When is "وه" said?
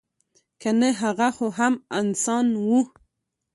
2.67-2.81